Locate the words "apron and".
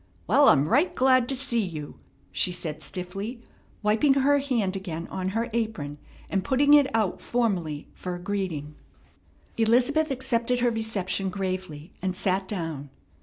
5.53-6.43